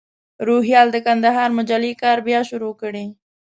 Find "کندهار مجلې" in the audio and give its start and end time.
1.05-1.91